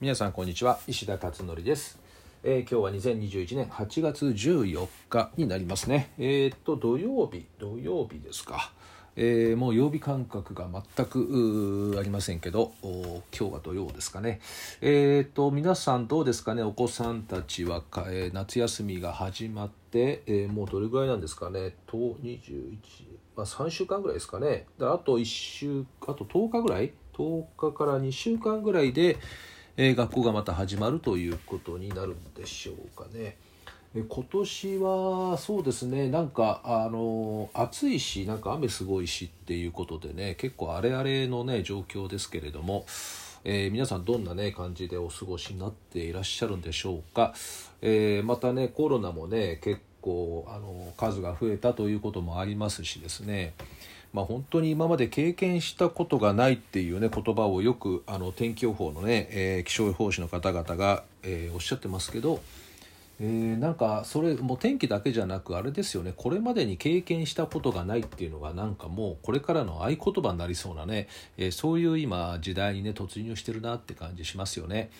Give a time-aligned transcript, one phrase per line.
[0.00, 0.78] 皆さんこんにちは。
[0.86, 1.98] 石田勝則です、
[2.44, 6.12] えー今日は2021年8月14日になりますね。
[6.18, 7.46] えーっと土曜日。
[7.58, 8.70] 土曜日ですか。
[9.16, 14.38] えーもう曜日感覚が全くありませんけど今日は土曜ですかね。
[14.80, 16.62] えっと皆さんどうですかね？
[16.62, 21.74] お子さんたちはか、え夏休みが始まって、えもうどれぐらいなんですかね？
[21.88, 22.78] と21
[23.34, 24.66] まあ、3週間ぐらいですかね。
[24.78, 29.16] あと1週あと10日ぐらい？10日から2週間ぐらいで、
[29.80, 33.36] えー学校がまた始まるということになるんでしょうかね。
[33.94, 42.86] え今年はそうですねなんかあの暑いしなんか雨すごいしっていうことでね結構荒れ荒れのね状況ですけれども、
[43.44, 47.32] えー皆さんどんなね感じでお過ごしになっていらっしゃるんでしょうか、
[47.80, 53.54] えーまたねコロナもね結構あの数が増えたということもありますしですね
[54.12, 62.40] まあ、本当に今まで経験したことがないっていうね言葉をよくあの天気予報のね、えー気象予報士の方々が、えーおっしゃってますけど、
[63.20, 74.90] えーなんかそれもう天気だけじゃなくあれですよねこれまでに経験したことがないっていうのがなんかもうこれからの合言葉になりそうなね、えーそういう今時代にね突入してるなって感じしますよね。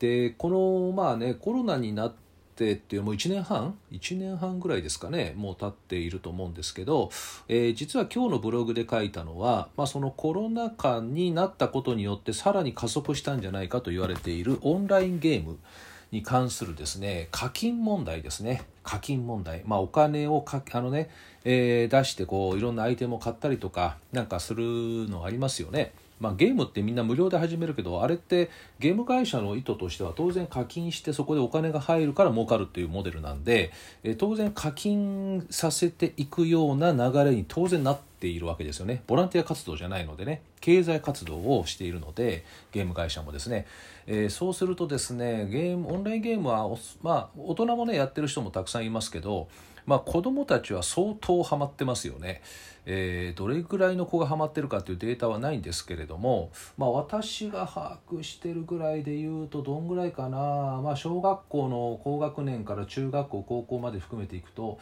[0.00, 2.25] でこのまあねコロナになって
[2.72, 7.10] っていうもう1年半？1年半ぐらいですかねもう経っていると思うんですけど、
[7.48, 15.58] えー実は今日のブログで書いたのは、まあ、そのコロナ禍になったことによってさらに加速したんじゃないかと言われているオンラインゲーム
[16.10, 18.64] に関するですね課金問題ですね。
[18.86, 21.10] 課金問題、まあ、お金をかあの、ね
[21.44, 24.62] えー出してこういろんなアイテムを買ったりとかなんかする
[25.08, 25.92] のありますよね。
[26.18, 28.48] まあ、ゲームってみんな無料で始めるけどあれって
[28.78, 33.70] ゲーム会社の意図としては当然課金してそこでお金が入るから儲かるっていうモデルなんで、
[34.02, 39.02] えー当然課金させていくような流れに当然なっているわけですよね。
[39.06, 40.40] ボランティア活動じゃないのでね。
[40.60, 43.66] 経済活動をしているのでゲーム会社もですね、
[44.06, 46.68] えーそうするとですねゲームオンラインゲームは
[47.02, 49.48] まあ大人もねやってる人もたくさんいますけど
[49.86, 52.42] まあ、子どもたちは相当ハマってますよね、
[52.84, 64.78] えーどれぐらいの子がハマってるかというデータはないんですけれども、まあ、私が把握してるぐらいで言うとどんぐらいかな、まあ、小学校の高学年から中学校高校まで含めていくと、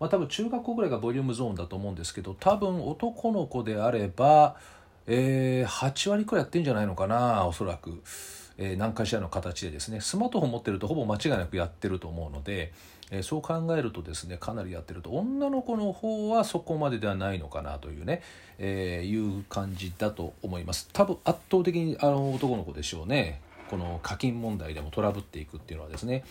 [0.00, 4.56] まあ、多分中学校ぐらいがボリュームゾーンだと思うんですけど多分男の子であれば、
[5.06, 8.02] えー8割くらいやってんじゃないのかなおそらく。
[8.58, 10.02] えー何かしらの形でですね。
[10.02, 12.72] スマートフォン持ってるとほぼ間違いなくやってると思うので、
[13.10, 15.10] えそう考えるとですねかなりやってると。
[15.10, 18.22] 女の子の方はそこまでではないのかなというね、
[18.58, 20.88] えーいう感じだと思います。
[20.92, 23.40] 多分圧倒的にあの男の子でしょうね。
[23.68, 26.24] この課金問題でもトラブっていくっていうのはですね。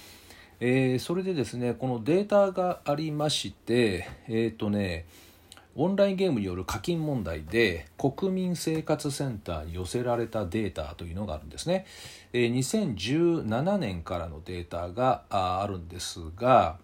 [0.62, 5.06] えーそれでですねこのデータがありましてえっ、とね
[5.82, 11.86] オンラインゲームによる課金問題で国民生活センターに寄せられたデータというのがあるんですね。
[12.34, 16.80] 2017年からのデータがあるんですが、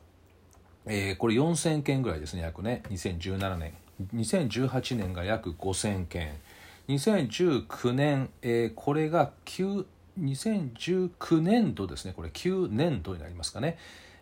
[0.86, 2.84] えこれ4000件ぐらいですね約ね。
[2.90, 3.74] 2017年
[4.16, 6.32] 2018年が約5000件
[6.88, 9.86] 2019年、えこれが9
[10.22, 12.14] 2019年度ですね。
[12.16, 13.78] これ9年度になりますかね、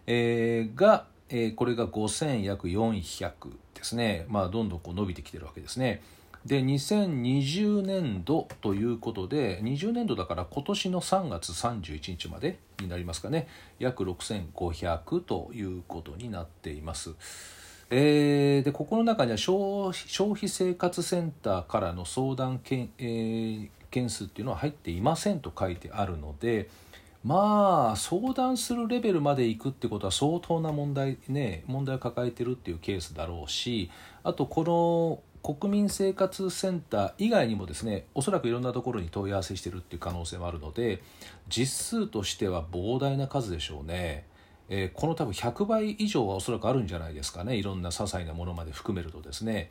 [0.07, 3.51] えが、えこれが5400
[3.83, 4.25] ですね。
[4.29, 6.01] まあどんどんこう伸びてきてるわけですね。
[6.45, 13.47] で2020年度ということで20年度だから今年の3月31日までになりますかね。
[13.79, 17.11] 約6500ということになっています。
[17.89, 26.67] えーでここの中には消費消費生活センターからの相談件,、えー件数っていうのは入っていませんと書いてあるので
[27.23, 33.89] まあ相談するレベルまでいくってことは相当な問題ね問題を抱えてるっていうケースだろうし
[34.23, 41.01] あとこの国民生活センター以外にもですねおそらくいろんなところに問い合わせしてるっていう可能性もあるので
[41.47, 44.25] 実数としては膨大な数でしょうね。
[44.69, 49.69] えーこの多分100倍以上はおそらくあるんじゃないですかねいろんな些細なものまで含めるとですね、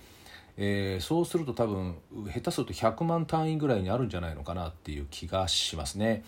[0.58, 1.96] えーそうすると多分
[2.26, 6.24] 下手すると100万単位ぐらいにあるんじゃないのかなっていう気がしますね。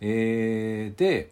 [0.00, 1.30] えーで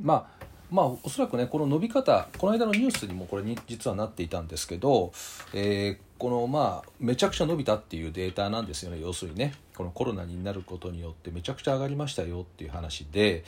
[0.00, 5.12] まあまあおそらくねこの伸び方この間のニュースにもこれに実はなっていたんですけど、
[5.52, 13.42] えーこのまあめちゃくちゃ伸びたっていうデータなんですよね要するにねこのコロナになることによってめちゃくちゃ上がりましたよっていう話で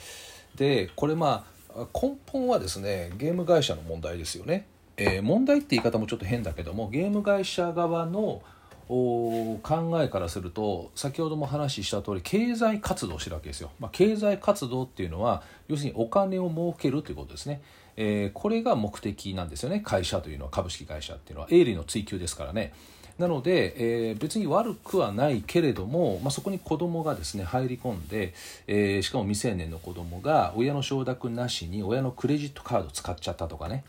[0.57, 4.67] でこれまあ根本はですねゲーム会社の問題ですよね。
[4.97, 8.41] えー問題って言い方もちょっと変だけどもゲーム会社側の
[8.87, 17.61] 考えからすると先ほども話した通り経済活動をしてるわけですよ、まあ、経済活動っていうのは要するにお金を儲けるということですね、
[17.97, 19.79] えーこれが目的なんですよね。
[19.79, 21.47] 会社というのは株式会社っていうのは。
[21.49, 22.73] 営利の追求ですからね。
[23.17, 28.33] なので、えー、別に悪くはないけれども、まあ、そこに子供がですね入り込んで、
[28.67, 33.85] えー、しかも未成年の子供が親の承諾なしに親のクレジットカードを使っちゃったとかね、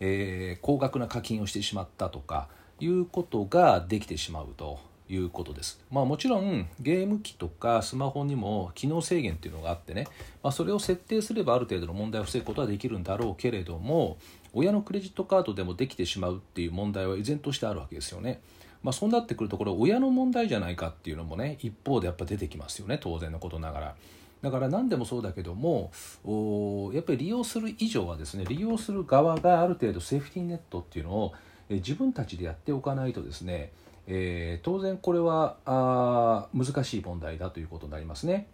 [0.00, 2.48] えー、高額な課金をしてしまったとか
[2.84, 4.78] いうことができてしまうと
[5.08, 5.80] いうことです。
[5.90, 10.06] まあ、もちろんゲーム機とかスマホにも機能制限っていうのがあってね、
[10.42, 14.18] まあ、それを設定すればある程度の問題を防ぐことはできるんだろうけれども
[14.52, 18.40] 親のクレジットカードでもできてしまうっていう問題は依然としてあるわけですよね。
[18.82, 23.94] まあ、そうなってくるとこれ親の問題じゃないかっていうのもね一方でやっぱ出てきますよね当然のことながら。
[24.42, 25.90] だから何でもそうだけども
[26.92, 31.32] やっぱり利用する以上はですね利用する側がある程度セーフティーネットっていうのを
[31.76, 33.72] 自分たちでやっておかないとですね、
[34.06, 38.46] えー、当然これはあ難しい問題だということになりますね。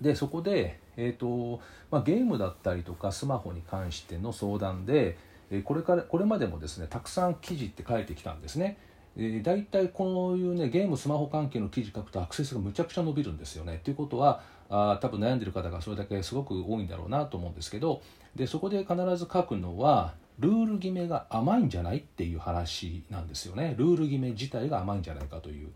[0.00, 1.60] でそこで、えーと
[1.90, 5.16] まあ、ゲームだったりとかスマホに関しての相談で、
[5.50, 8.78] えこれからこれまでもですねたくさん記事って書いてきたんですね。
[9.16, 13.80] えー、大体こういうねゲームスマホ関係の記事書くとアクセスがむちゃくちゃ伸びるんですよね。
[13.84, 18.02] ということはあ多分悩んでる方がそれだけすごく多いんだろうなと思うんですけど
[18.34, 23.74] でそこで必ず書くのはルール決めが甘いんじゃないっていう話なんですよね。
[23.78, 25.68] ルール決め自体が甘いんじゃないかという。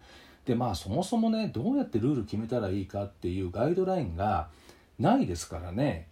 [0.44, 4.48] でまあそもそもねどうやってルール決めたらいいかっていうガイドラインが
[4.98, 6.08] ないですからね、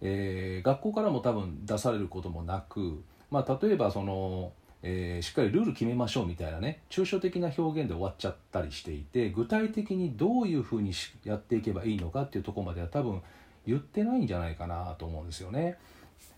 [0.00, 4.52] えー、学校からも多分出されることもなく、まあ、例えばその、
[4.82, 10.92] えー、しっかりルール決めましょうみたいなね抽象的な表現で終わっちゃったりしていて具体的にどういうふうに
[11.24, 13.22] やっていけばいいのかっていうとこまでは多分
[13.66, 15.76] 言ってないんじゃないかなと思うんですよね。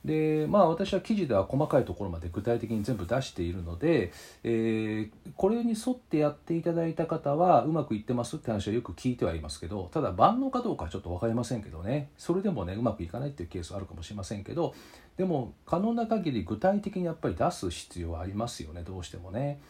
[0.05, 4.13] でまあ私は記事では細かいところまで具体的に全部出しているので、
[4.45, 14.75] えー、これに沿ってやっていただいた方はうまくいってますって話はよく聞いてはいますけどただ万能かどうかはちょっと分かりませんけどねそれでもねうまくいかないっていうケースはあるかもしれませんけど
[15.17, 19.61] でも可能な限り具体的にやっぱり出す必要はありますよねどうしてもね。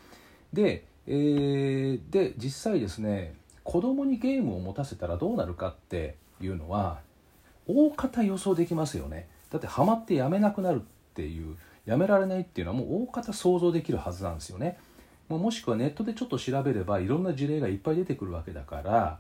[0.52, 3.34] で,、えー、で実際ですね
[3.64, 7.00] 子供にゲームを持たせたらどうなるかっていうのは
[7.66, 9.28] 大方予想できますよね。
[9.50, 10.80] だってハマってやめなくなるっ
[11.14, 11.56] ていう
[11.86, 14.78] やめられないっていうのはもう大方想像できるはずなんですよね。
[15.28, 19.18] もしくはネットでちょっと調べればいろんな事例がいっぱい出てくるわけだから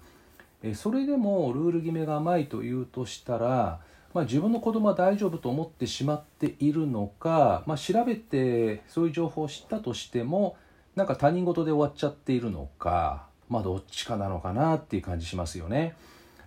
[0.62, 3.80] えそれでもルール決めが甘いというとしたら、
[4.12, 10.56] まあ、自分の子供は大丈夫と思ってしまっているのか、まあ、調べてそういう情報を知ったとしても
[10.96, 15.94] なんか他人事で終わっちゃっているのか、まあ、どっちかなのかなっていう感じしますよね。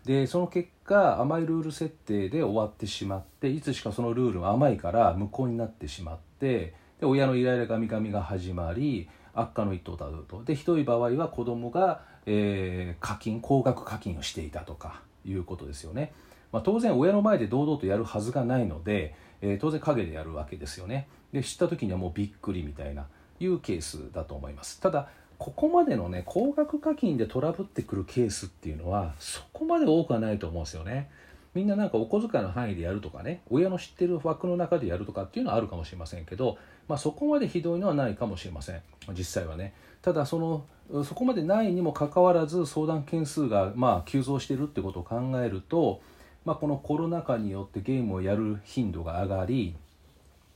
[0.06, 10.44] でその結果甘いルール設定で終わってしまっていつしかそのルールが甘いから無効になってしまってで親のイライラがみがみが始まり悪化の一途をたどると。
[10.44, 16.14] でひどい場合は子供が、えー、課金高額課金をしていたとかいうことですよね、
[16.52, 21.08] まあ、当然親の前で堂々とやるはずがないので、えー、当然陰でやるわけですよね。
[21.32, 23.08] で知った時にはもうびっくりみたいな
[23.40, 24.82] いうケースだと思います。
[24.82, 25.08] ただ
[25.42, 31.10] ここまでのね高額課金でトラブってくるケースっていうのはそこまで多くはないと思うんですよね。
[31.56, 38.82] みんななんかお小遣いの範囲でやるとかね親の知ってる枠の中でやるとかっていうのはあるかもしれませんけど、まあ、そこまでひどいのはないかもしれません
[39.18, 39.74] 実際はね
[40.04, 46.02] ただそのそこまでないにもかかわらず相談件数がまあ急増してるってことを考えると、
[46.46, 49.76] まあ、このコロナ禍によってゲームをやる頻度が上がり、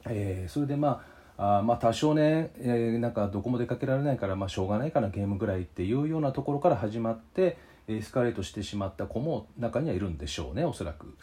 [0.06, 11.16] えー、それでまああまあ多少ね、えー、なんかどこも出かけられないからまあしょうがないかなゲームぐらいっていうようなところから始まってエスカレートしてしまった子も中にはいるんでしょうねおそらく。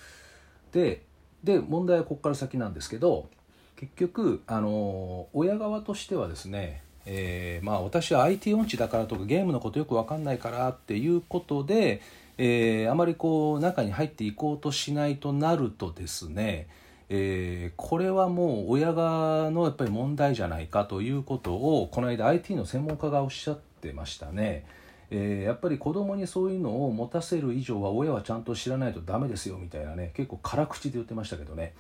[0.73, 1.03] で
[1.43, 3.29] で問題はここから先なんですけど
[3.77, 12.01] 結局あの親側としてはですねえー、まあ私は IT 音痴だからとかゲームのことよく分かんないからっていうことで、
[12.39, 16.69] えー、あまりこう中に入っていこうとしないとなるとですね
[17.15, 24.65] えー、これはもう親側のやっぱり問題じゃないかということをこの間 IT の専門家がおっしゃってましたね。
[25.11, 31.75] えー、やっぱり子供にそういうのを持たせる以上は親はちゃんと知らないとダメですよみたいなね結構辛口で言ってましたけどね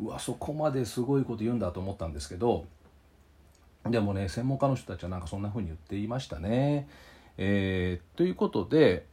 [0.00, 2.66] うわそこまですごいこと言うんだと思ったんですけど
[3.90, 6.88] でもね専門家の人たちはなんかそんな風に言っていましたね。
[7.36, 9.06] えー、ということで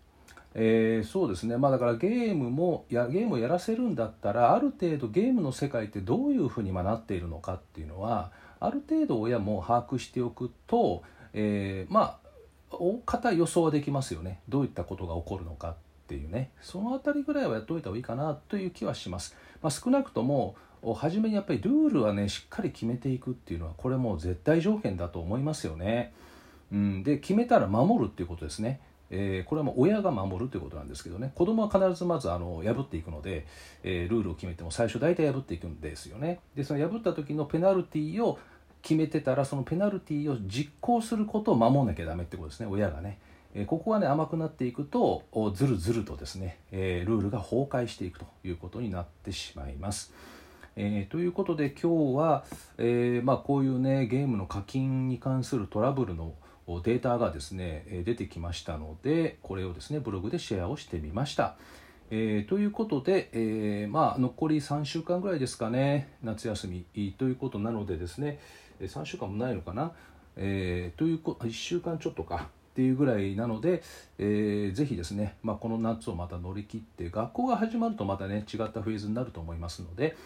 [0.58, 1.58] えー、そうですね。
[1.58, 8.32] まあだからゲームもやゲームをやらせるんだったらある程度ゲームの世界ってどういうふうになっているのかっていうのは
[8.62, 12.28] ある程度親も把握しておくと、えー、まあ
[12.72, 14.40] 大方予想はできますよね。
[14.48, 15.76] どういったことが起こるのかっ
[16.08, 16.52] ていうね。
[16.62, 20.56] その辺りぐらいはやっておいた方がいいかなという気はします、まあ、少なくとも
[20.94, 26.14] 初めにやっぱりルールはねしっかり決めていくっていうのはこれもう絶対条件だと思いますよね、
[26.72, 28.80] うん、で決めたら守るっていうことですね。
[29.12, 33.46] えー、これはもう親が守るということなんですけどね子供は必ずまずあの破っていくので、
[33.84, 38.40] えー、ルールを決めても最初大体破っていくんですよねでその破った時のペナルティを
[38.82, 43.20] 決めてたらそのペナルティを実行することを守んなきゃダメってことですね親がね。
[43.58, 45.24] えここがね甘くなっていくと
[45.56, 50.14] ずるずるとですね、えルールが崩壊していくということになってしまいます。
[50.76, 52.44] えー、ということで今日は、
[52.78, 56.34] え、まあ、こういうねゲームの課金に関するトラブルの
[56.68, 61.56] データがですね出てきましたのでこれをですねブログでシェアをしてみました。
[62.12, 66.86] えー、ということで、えー、まあ、残り3週間ぐらいですかね夏休み。
[67.18, 68.40] ということなのでですね
[68.80, 69.92] 3週間もないのかな、
[70.36, 72.50] えー、というこ1週間ちょっとか。
[72.76, 73.82] っていうぐらいなので、
[74.18, 80.18] えー、ぜひですね、まあ、この夏をまた乗り切って学校が始まるとまたね違ったフェーズになると思いますので、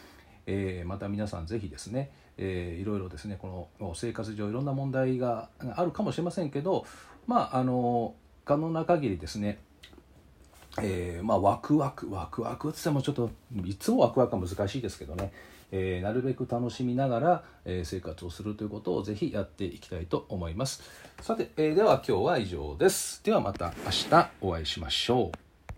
[0.47, 2.09] えー、また皆さんぜひですね、
[2.41, 6.85] えー、いろいろですねこの生活上いろんな問題があるかもしれませんけど
[7.27, 8.15] まああの
[8.45, 9.59] 可能な限りですね
[10.81, 13.31] えー、まあ、ワクワクワクワクってってもちょっと
[13.65, 15.33] いつもワクワクは難しいですけどね、
[15.71, 20.83] えー、なるべく楽しみながら、えー、生活をするということをぜひやっていきたいと思います。
[21.21, 23.21] さて、えでは今日は以上です。
[23.23, 25.48] ではまた明日お会いしましょう。